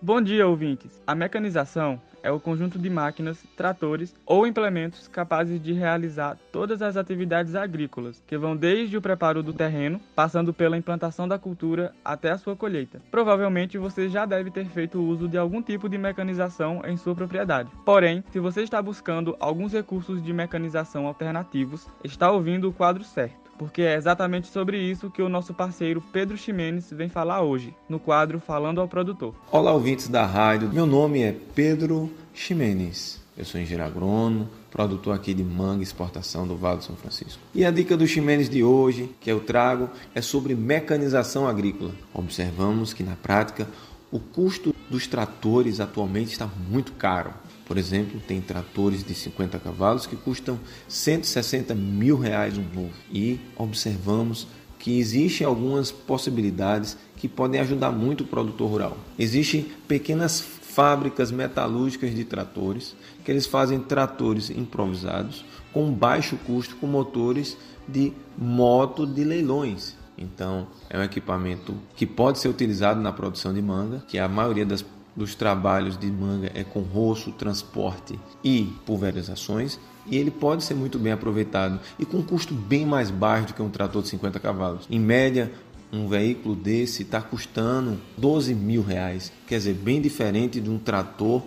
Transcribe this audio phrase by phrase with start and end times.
[0.00, 1.00] Bom dia, ouvintes!
[1.06, 6.96] A mecanização é o conjunto de máquinas, tratores ou implementos capazes de realizar todas as
[6.96, 12.30] atividades agrícolas, que vão desde o preparo do terreno, passando pela implantação da cultura até
[12.30, 13.00] a sua colheita.
[13.10, 17.70] Provavelmente você já deve ter feito uso de algum tipo de mecanização em sua propriedade.
[17.84, 23.41] Porém, se você está buscando alguns recursos de mecanização alternativos, está ouvindo o quadro certo
[23.58, 27.98] porque é exatamente sobre isso que o nosso parceiro Pedro Ximenes vem falar hoje, no
[27.98, 29.34] quadro Falando ao Produtor.
[29.50, 30.70] Olá, ouvintes da rádio.
[30.72, 33.20] Meu nome é Pedro Ximenes.
[33.36, 37.40] Eu sou engenheiro agrônomo, produtor aqui de manga exportação do Vale do São Francisco.
[37.54, 41.92] E a dica do Ximenes de hoje, que eu trago, é sobre mecanização agrícola.
[42.12, 43.66] Observamos que na prática
[44.10, 47.32] o custo dos tratores atualmente está muito caro.
[47.72, 52.92] Por exemplo, tem tratores de 50 cavalos que custam 160 mil reais um novo.
[53.10, 54.46] E observamos
[54.78, 58.98] que existem algumas possibilidades que podem ajudar muito o produtor rural.
[59.18, 65.42] Existem pequenas fábricas metalúrgicas de tratores que eles fazem tratores improvisados
[65.72, 67.56] com baixo custo com motores
[67.88, 69.96] de moto de leilões.
[70.18, 74.66] Então, é um equipamento que pode ser utilizado na produção de manga, que a maioria
[74.66, 80.74] das dos trabalhos de manga é com roço, transporte e pulverizações, e ele pode ser
[80.74, 84.08] muito bem aproveitado e com um custo bem mais baixo do que um trator de
[84.08, 84.86] 50 cavalos.
[84.90, 85.52] Em média,
[85.92, 91.42] um veículo desse está custando 12 mil reais, quer dizer, bem diferente de um trator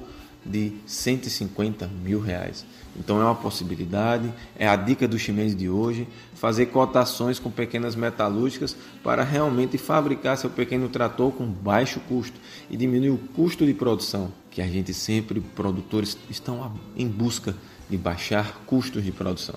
[0.46, 2.66] de 150 mil reais.
[2.98, 7.96] Então é uma possibilidade, é a dica do chinês de hoje, fazer cotações com pequenas
[7.96, 13.74] metalúrgicas para realmente fabricar seu pequeno trator com baixo custo e diminuir o custo de
[13.74, 17.56] produção, que a gente sempre, produtores, estão em busca
[17.90, 19.56] de baixar custos de produção.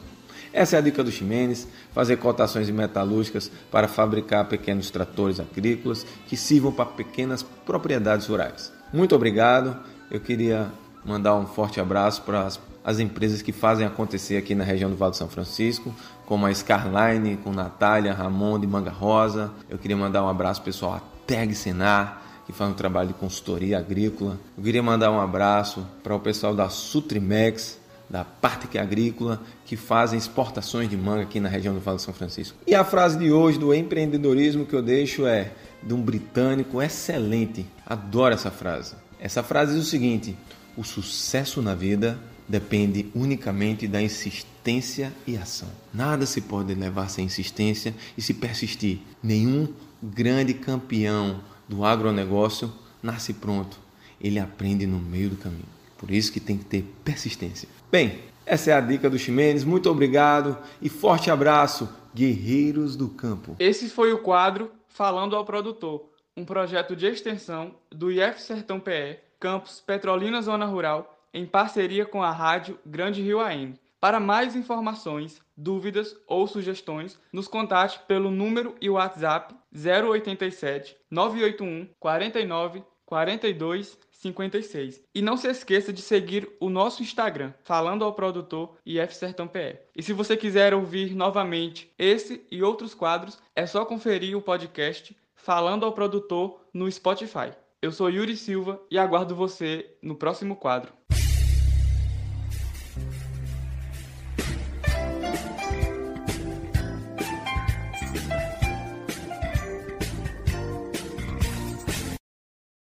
[0.53, 6.37] Essa é a dica do Ximenes, fazer cotações metalúrgicas para fabricar pequenos tratores agrícolas que
[6.37, 8.72] sirvam para pequenas propriedades rurais.
[8.93, 9.78] Muito obrigado.
[10.10, 10.72] Eu queria
[11.04, 14.96] mandar um forte abraço para as, as empresas que fazem acontecer aqui na região do
[14.96, 19.50] Vale do São Francisco, como a Scarline, com Natália, Ramon de Manga Rosa.
[19.68, 23.78] Eu queria mandar um abraço pessoal a Teg Senar, que faz um trabalho de consultoria
[23.78, 24.38] agrícola.
[24.56, 30.18] Eu queria mandar um abraço para o pessoal da Sutrimex, da Partic Agrícola, que fazem
[30.18, 32.56] exportações de manga aqui na região do Vale do São Francisco.
[32.66, 35.50] E a frase de hoje do empreendedorismo que eu deixo é
[35.82, 37.66] de um britânico excelente.
[37.86, 38.94] Adoro essa frase.
[39.20, 40.36] Essa frase diz o seguinte:
[40.76, 42.18] o sucesso na vida
[42.48, 45.68] depende unicamente da insistência e ação.
[45.92, 49.00] Nada se pode levar sem insistência e se persistir.
[49.22, 49.68] Nenhum
[50.02, 53.78] grande campeão do agronegócio nasce pronto.
[54.20, 55.78] Ele aprende no meio do caminho.
[55.96, 57.68] Por isso que tem que ter persistência.
[57.90, 59.64] Bem, essa é a dica do Ximenes.
[59.64, 63.56] Muito obrigado e forte abraço, guerreiros do campo.
[63.58, 66.08] Esse foi o quadro Falando ao Produtor
[66.38, 72.22] um projeto de extensão do IF Sertão PE, campus Petrolina Zona Rural, em parceria com
[72.22, 73.75] a rádio Grande Rio AM.
[74.00, 82.84] Para mais informações, dúvidas ou sugestões, nos contate pelo número e WhatsApp 087 981 49
[83.04, 85.03] 42 56.
[85.15, 89.78] E não se esqueça de seguir o nosso Instagram, falando ao produtor IF Sertão PE.
[89.97, 95.16] E se você quiser ouvir novamente esse e outros quadros, é só conferir o podcast
[95.48, 97.54] falando ao produtor no Spotify.
[97.81, 100.92] Eu sou Yuri Silva e aguardo você no próximo quadro.